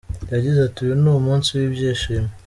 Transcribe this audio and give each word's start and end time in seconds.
Yagize 0.33 0.59
ati” 0.67 0.79
Uyu 0.83 0.95
ni 1.01 1.09
umunsi 1.11 1.49
w’ibyishimo. 1.51 2.29